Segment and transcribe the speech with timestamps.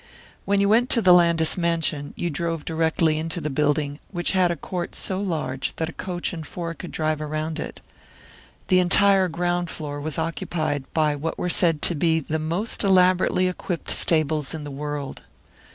[0.45, 4.49] When you went to the Landis mansion, you drove directly into the building, which had
[4.49, 7.81] a court so large that a coach and four could drive around it.
[8.69, 13.47] The entire ground floor was occupied by what were said to be the most elaborately
[13.47, 15.21] equipped stables in the world.